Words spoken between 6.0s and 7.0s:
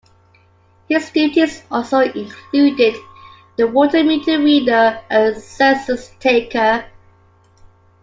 taker.